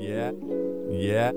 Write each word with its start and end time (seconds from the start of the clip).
Yeah. 0.00 0.32
Yeah. 0.88 1.32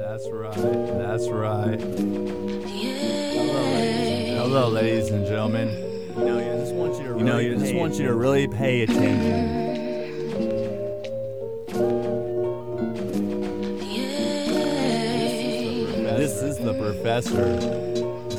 That's 0.00 0.26
right. 0.30 0.56
That's 0.98 1.28
right. 1.28 1.80
Hello, 4.38 4.68
ladies 4.68 5.10
and 5.10 5.26
gentlemen. 5.26 5.68
You 6.16 6.24
know, 6.24 6.38
I 6.38 6.56
just 6.58 6.72
want 6.74 6.94
you 6.94 7.12
to 7.12 7.18
You 7.18 7.24
know, 7.24 7.32
really 7.36 7.44
you 7.48 7.54
just 7.56 7.64
pay 7.72 7.78
want 7.78 7.92
you 7.94 7.98
to 7.98 8.04
attention. 8.04 8.18
really 8.18 8.48
pay 8.48 8.82
attention. 8.82 9.74
This 16.16 16.40
is 16.42 16.56
the 16.58 16.72
professor. 16.74 17.56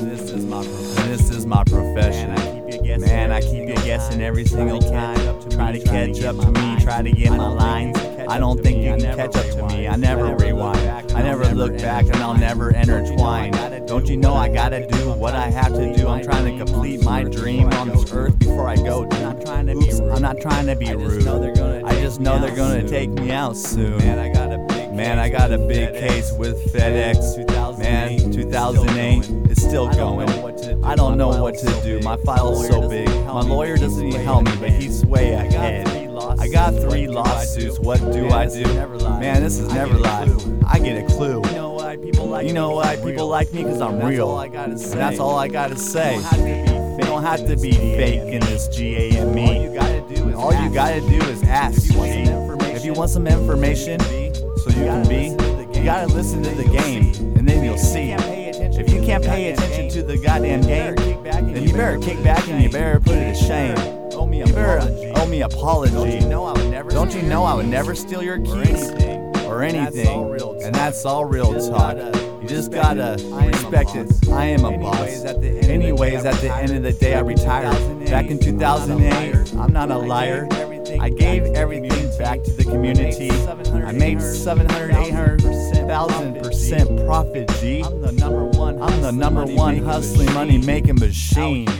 This 0.04 0.30
is 0.30 0.44
my 0.44 0.58
And 0.64 1.12
this 1.12 1.30
is 1.30 1.46
my 1.46 1.62
profession. 1.64 2.34
Man, 2.34 2.40
I 2.40 2.70
keep 2.70 2.74
you 2.74 2.86
guessing. 2.86 3.08
Man, 3.08 3.30
I 3.32 3.40
keep 3.40 3.65
guessing 3.86 4.20
every 4.20 4.44
single 4.44 4.80
time. 4.80 5.14
catch 5.14 5.26
up 5.26 5.40
to 5.42 5.48
Try 5.48 5.72
to 5.72 5.78
catch 5.78 6.22
up 6.24 6.36
to 6.40 6.50
me, 6.50 6.76
try 6.80 7.02
to 7.02 7.12
get 7.12 7.30
my 7.30 7.46
lines. 7.46 7.96
you 7.96 8.02
can 8.02 8.16
catch 8.16 8.28
I 8.28 8.38
don't 8.38 8.60
think 8.60 8.78
you 8.78 8.96
can 8.96 9.16
catch 9.16 9.36
up 9.36 9.46
to 9.52 9.68
me. 9.68 9.86
I 9.86 9.94
never 9.94 10.22
I 10.22 10.24
never 10.24 10.26
look 10.26 10.40
rewind. 10.40 11.12
I 11.12 11.22
never 11.22 11.54
look 11.54 11.78
back 11.78 12.04
and 12.06 12.16
I'll 12.16 12.36
never 12.36 12.70
intertwine. 12.72 13.52
Don't 13.86 14.08
you 14.08 14.16
know 14.16 14.34
I 14.34 14.48
gotta 14.48 14.84
do 14.88 15.12
what 15.12 15.34
I 15.34 15.48
have 15.50 15.72
to 15.74 15.94
do? 15.94 16.08
I'm 16.08 16.24
trying 16.24 16.58
to 16.58 16.64
complete 16.64 17.04
my 17.04 17.22
dream 17.22 17.68
on 17.74 17.88
this 17.90 18.12
earth 18.12 18.36
before 18.40 18.68
I 18.68 18.74
go. 18.74 19.04
I'm 19.08 19.22
not 19.22 19.40
trying 19.46 19.66
to 19.66 19.74
be 19.74 19.84
Oops, 19.84 20.00
rude. 20.00 20.12
I'm 20.12 20.22
not 20.22 20.40
trying 20.40 20.66
to 20.66 20.74
be 20.74 20.92
rude. 20.92 21.24
know 21.24 21.38
they're 21.38 21.54
gonna 21.54 21.86
I 21.86 21.92
just 22.00 22.18
know 22.18 22.40
they're 22.40 22.56
gonna 22.56 22.88
take 22.88 23.10
me 23.10 23.30
out 23.30 23.56
soon. 23.56 24.00
Man, 24.96 25.18
I 25.18 25.28
got 25.28 25.52
a 25.52 25.58
big 25.58 25.92
case 25.94 26.32
I 26.32 26.36
got 26.36 26.36
a 26.36 26.38
with 26.38 26.72
FedEx. 26.72 27.16
case 27.18 27.36
with 27.36 27.46
FedEx. 27.46 27.46
2008. 27.46 27.78
Man, 27.78 28.32
2008 28.32 29.50
is 29.50 29.62
still 29.62 29.88
going. 29.88 30.26
know 30.26 30.40
what 30.42 30.58
to 30.58 30.74
do. 30.74 30.84
I 30.84 30.94
don't 30.94 31.18
know 31.18 31.28
what 31.42 31.58
to 31.58 31.80
do. 31.82 32.00
My 32.00 32.16
file's 32.18 32.66
so 32.68 32.88
big. 32.88 33.08
My 33.26 33.42
lawyer 33.42 33.76
doesn't 33.76 34.04
even 34.06 34.20
help 34.22 34.44
me, 34.44 34.52
but 34.58 34.70
he's 34.70 35.04
way 35.04 35.32
ahead. 35.32 35.86
I 36.38 36.48
got 36.48 36.70
three 36.74 37.06
What 37.08 37.12
do 37.12 37.18
I 37.18 37.22
lawsuits. 37.22 37.78
What 37.78 38.00
do 38.12 38.30
I 38.30 38.46
do? 38.46 38.64
Man, 39.20 39.42
this 39.42 39.58
is 39.58 39.68
Neverlie. 39.68 40.64
I 40.66 40.78
get 40.78 41.02
a 41.02 41.06
clue. 41.14 41.42
You 41.46 41.52
know 41.52 41.72
why 41.72 41.96
people 41.96 42.26
like 42.26 42.42
You 42.46 42.52
me? 42.54 42.60
know 42.60 42.70
'Cause 42.70 42.86
why 42.86 42.92
I'm 42.92 43.04
real. 43.04 43.62
Because 43.62 43.80
I'm 43.82 43.90
That's 43.90 44.04
real. 44.04 44.26
all 44.26 44.38
I 44.38 44.48
gotta 44.48 44.78
say. 44.78 44.92
And 44.92 45.00
that's 45.00 45.18
all 45.20 45.36
I 45.36 45.48
gotta 45.48 45.76
say. 45.76 46.14
You 46.96 47.02
don't 47.04 47.22
have 47.22 47.46
to 47.46 47.56
be 47.56 47.72
fake 47.72 48.22
in 48.22 48.40
this 48.40 48.68
be 48.68 48.74
GA 48.76 49.16
and 49.18 49.34
me. 49.34 49.68
this 49.68 49.82
GA 50.08 50.22
and 50.22 50.34
All 50.34 50.52
you 50.54 50.70
gotta 50.70 51.00
do 51.02 51.18
is 51.28 51.42
ask. 51.44 51.76
gotta 51.92 52.00
do 52.00 52.00
is 52.06 52.22
ask. 52.28 52.76
If 52.76 52.84
you 52.84 52.92
want 52.94 53.10
some 53.10 53.26
information, 53.26 54.00
If 54.66 54.76
you 54.76 54.80
so 54.80 54.80
you 54.80 54.86
can 54.86 55.08
be, 55.08 55.78
you 55.78 55.84
gotta 55.84 56.12
listen 56.12 56.42
to 56.42 56.50
the 56.50 56.64
game, 56.64 57.14
and 57.36 57.48
then 57.48 57.64
you'll 57.64 57.78
see. 57.78 58.10
If 58.12 58.90
you 58.92 59.00
can't 59.00 59.24
pay 59.24 59.52
attention 59.52 59.88
to 59.90 60.02
the 60.02 60.18
goddamn 60.18 60.62
game, 60.62 60.96
then 61.24 61.62
you 61.62 61.72
better 61.72 61.98
kick 61.98 62.22
back 62.24 62.48
and 62.48 62.62
you 62.62 62.68
better 62.68 62.98
put 62.98 63.14
it 63.14 63.34
to 63.34 63.44
shame. 63.44 63.76
You 64.32 64.44
better 64.46 65.12
owe 65.16 65.26
me 65.26 65.42
apology. 65.42 66.18
Don't 66.28 67.14
you 67.14 67.22
know 67.22 67.44
I 67.44 67.54
would 67.54 67.66
never 67.66 67.94
steal 67.94 68.22
your 68.22 68.38
keys 68.38 68.90
or 69.44 69.62
anything? 69.62 70.36
And 70.62 70.74
that's 70.74 71.04
all 71.04 71.24
real 71.24 71.54
talk. 71.70 71.96
You 72.42 72.48
just 72.48 72.72
gotta 72.72 73.16
respect 73.46 73.94
it. 73.94 74.28
I 74.30 74.46
am 74.46 74.64
a 74.64 74.76
boss. 74.78 75.24
Anyways, 75.24 76.24
at 76.24 76.40
the 76.40 76.52
end 76.52 76.72
of 76.72 76.82
the 76.82 76.92
day, 76.92 77.14
I 77.14 77.20
retired. 77.20 78.04
Back 78.06 78.26
in 78.30 78.38
2008, 78.38 79.32
2008, 79.32 79.60
I'm 79.60 79.72
not 79.72 79.90
a 79.90 79.98
liar. 79.98 80.48
I 81.00 81.10
gave 81.10 81.44
everything 81.54 82.18
back 82.18 82.42
to 82.44 82.50
the 82.50 82.64
community. 82.64 83.30
I 83.30 83.92
made 83.92 84.20
700, 84.20 84.90
800,000 84.90 86.42
percent 86.42 87.06
profit, 87.06 87.50
G. 87.60 87.82
I'm 87.82 88.00
the 88.00 88.12
number 88.12 88.44
one. 88.44 88.80
I'm 88.80 89.00
the 89.00 89.12
number 89.12 89.44
hustling 89.44 89.54
one 89.54 89.78
money-making 89.78 89.84
hustling 89.84 90.32
money 90.32 90.58
making 90.58 90.96
machine. 90.96 91.68
Out 91.68 91.76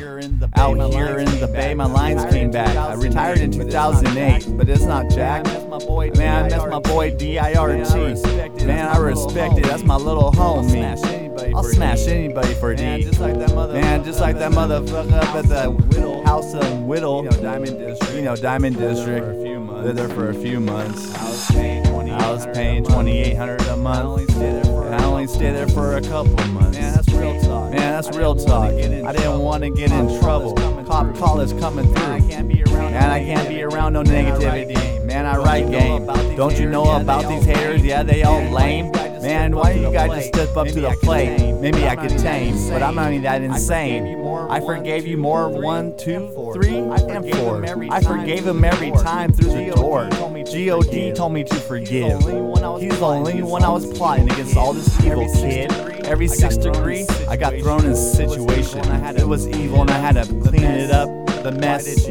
here 0.93 1.19
in 1.19 1.41
the 1.41 1.49
Bay, 1.49 1.75
my 1.75 1.87
lines 1.87 2.25
came 2.33 2.51
back. 2.51 2.77
I 2.77 2.95
retired 2.95 3.39
in 3.39 3.51
back. 3.51 3.77
I 3.77 4.15
retired 4.15 4.47
in 4.47 4.47
2008, 4.47 4.57
but 4.57 4.69
it's 4.69 4.85
not 4.85 5.11
Jack. 5.11 5.45
Man, 5.45 5.55
that's 5.55 5.67
my 5.67 5.79
boy. 5.79 6.11
Man, 6.17 6.71
my 6.71 6.81
boy 6.81 7.17
D.I.R.T. 7.17 7.83
DIRT. 7.83 8.67
Man, 8.67 8.87
I 8.89 8.99
respect 8.99 9.59
it. 9.59 9.65
That's 9.65 9.83
my 9.83 9.97
little 9.97 10.33
homie. 10.33 11.16
Anybody 11.47 11.55
I'll 11.67 11.73
smash 11.75 12.05
D. 12.05 12.11
anybody 12.13 12.55
for 12.55 12.75
Man, 12.75 12.99
D. 13.01 13.05
just 13.07 13.21
like 13.21 13.39
that 13.39 13.51
motherfucker. 13.51 13.73
Man, 13.81 14.05
just 14.05 14.21
like 14.21 14.39
that 14.39 14.53
motherfucker 14.53 15.13
up 15.13 15.35
at 15.35 15.49
the 15.49 15.71
Whittle. 15.71 16.25
House 16.27 16.55
of 16.55 16.83
Whittle, 16.83 17.25
You 17.25 17.31
know, 17.31 17.37
Diamond 17.43 17.79
District. 17.79 18.15
you 18.15 18.23
know, 18.23 18.37
Diamond 18.37 18.77
District. 18.77 19.25
for 19.25 19.31
a 19.33 19.43
few 19.43 19.61
months. 19.61 19.85
Lived 19.87 19.99
there 19.99 20.09
for 20.09 20.31
a 20.31 20.35
few 20.35 20.61
months. 20.61 21.15
I 21.15 21.25
was 21.29 21.51
paying 21.51 21.85
twenty. 21.85 22.11
I 22.13 22.31
was 22.31 22.47
paying 22.47 22.85
2800 22.85 23.61
a 23.69 23.77
month. 23.77 24.05
only 24.07 24.25
stayed 24.27 24.53
there 24.55 24.65
for. 24.65 24.87
And 24.87 24.95
a 24.95 24.99
I 24.99 25.05
only 25.05 25.27
stayed 25.27 25.53
there 25.53 25.69
for 25.69 25.97
a 25.97 26.01
couple 26.03 26.33
months. 26.49 26.79
Man, 26.79 26.95
that's 26.95 27.09
real 27.11 27.41
talk. 27.43 27.71
Man, 27.71 27.79
that's 27.93 28.09
I 28.09 28.19
real 28.19 28.35
talk. 28.35 28.71
I 28.73 29.13
didn't 29.13 29.41
want 29.41 29.63
to 29.65 29.71
get 29.71 29.93
in 29.93 30.19
trouble. 30.21 30.55
call 30.55 30.57
is 30.57 30.63
coming 30.63 30.85
Cop 30.87 31.07
through. 31.07 31.15
call 31.21 31.41
is 31.41 31.53
coming 31.55 31.93
Man, 31.93 32.11
I 32.11 32.19
through. 32.21 32.29
can't 32.31 32.49
be 32.49 32.63
around. 32.65 32.93
Man, 32.93 33.11
I 33.11 33.25
can't 33.25 33.49
be 33.49 33.63
around 33.63 33.93
no 33.93 34.03
negativity. 34.03 35.05
Man, 35.05 35.27
I 35.27 35.37
write 35.37 35.71
game. 35.71 36.07
Don't 36.37 36.59
you 36.59 36.69
know 36.69 36.91
about 37.01 37.29
these 37.29 37.45
haters? 37.45 37.83
Yeah, 37.85 38.03
they 38.03 38.23
all 38.23 38.43
lame. 38.51 38.91
Man, 39.27 39.57
why 39.57 39.73
don't 39.73 39.83
you 39.83 39.93
guys 39.93 40.11
just 40.11 40.29
step 40.29 40.57
up 40.57 40.69
to 40.69 40.81
the 40.81 40.97
plate? 41.03 41.53
Maybe 41.55 41.85
I 41.85 41.97
could 41.97 42.17
tame, 42.17 42.55
but 42.71 42.81
I'm 42.81 42.95
not 42.95 43.11
even 43.11 43.25
that 43.25 43.43
insane. 43.43 44.25
I 44.49 44.61
forgave 44.61 45.05
you 45.05 45.17
more 45.17 45.49
one, 45.49 45.97
two, 45.99 46.31
three, 46.55 46.77
and 46.79 47.29
four. 47.35 47.65
I 47.91 48.01
forgave 48.01 48.47
him 48.47 48.63
every 48.63 48.93
time 48.93 49.33
through 49.33 49.51
the 49.51 49.73
door. 49.75 50.09
God 50.11 51.17
told 51.17 51.33
me 51.33 51.43
to 51.43 51.55
forgive. 51.57 52.21
He's 52.21 52.99
the 53.01 53.03
only 53.03 53.43
one 53.43 53.65
I 53.65 53.71
was 53.71 53.93
plotting 53.99 54.31
against 54.31 54.57
all 54.57 54.73
this 54.73 55.05
evil 55.05 55.29
kid. 55.35 55.73
Every 56.07 56.29
six 56.29 56.57
degree, 56.57 57.05
I 57.29 57.37
got 57.37 57.53
thrown 57.55 57.85
in 57.85 57.91
a 57.91 57.97
situation. 57.97 58.79
It 59.17 59.27
was 59.27 59.49
evil 59.49 59.81
and 59.81 59.91
I 59.91 59.99
had 59.99 60.13
to 60.15 60.25
clean 60.41 60.63
it 60.63 60.93
up. 60.93 61.09
The 61.43 61.51
mess. 61.53 62.09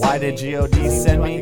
Why 0.00 0.18
did 0.18 0.40
God 0.40 0.90
send 0.90 1.22
me? 1.22 1.40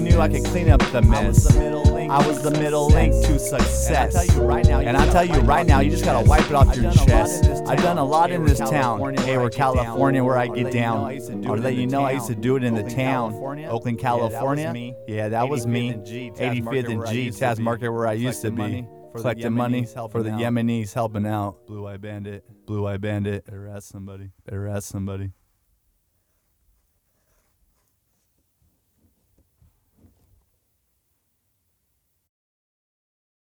He 0.00 0.08
knew 0.08 0.18
I 0.18 0.28
could 0.28 0.46
clean 0.46 0.70
up 0.70 0.80
the 0.92 1.02
mess. 1.02 1.54
I 1.54 2.26
was 2.26 2.42
the 2.42 2.50
middle 2.52 2.88
link 2.88 3.12
to 3.26 3.38
success. 3.38 4.16
And 4.38 4.96
I 4.96 5.06
tell 5.12 5.26
you 5.26 5.40
right 5.40 5.66
now, 5.66 5.80
you 5.80 5.90
just 5.90 6.06
gotta 6.06 6.26
wipe 6.26 6.46
it 6.46 6.54
off 6.54 6.74
your 6.74 6.90
chest. 6.90 7.44
I've 7.66 7.82
done 7.82 7.98
a 7.98 8.04
lot 8.04 8.30
in 8.30 8.46
this 8.46 8.58
town. 8.58 9.14
Hayward, 9.18 9.52
California, 9.52 10.24
where 10.24 10.38
I 10.38 10.46
get 10.46 10.72
down. 10.72 11.04
I'll 11.46 11.56
let 11.58 11.74
you 11.74 11.86
know 11.86 12.02
I 12.02 12.12
used 12.12 12.28
to 12.28 12.34
do 12.34 12.56
it 12.56 12.64
in 12.64 12.74
the 12.74 12.82
town. 12.82 13.34
Oakland, 13.66 13.98
California. 13.98 14.94
Yeah, 15.06 15.28
that 15.28 15.50
was 15.50 15.66
me. 15.66 15.92
85th 15.92 16.88
and 16.88 17.06
G, 17.06 17.28
Taz 17.28 17.58
Market, 17.58 17.90
where 17.90 18.06
I 18.06 18.14
used 18.14 18.40
to 18.40 18.50
be. 18.50 18.86
Collecting 19.14 19.52
money 19.52 19.84
for 19.84 20.22
the 20.22 20.30
Yemenis 20.30 20.94
helping 20.94 21.26
out. 21.26 21.66
Blue 21.66 21.86
Eye 21.86 21.98
Bandit. 21.98 22.44
Blue 22.64 22.86
Eye 22.86 22.96
Bandit. 22.96 23.44
Arrest 23.52 23.88
somebody. 23.88 24.30
Arrest 24.50 24.88
somebody. 24.88 25.32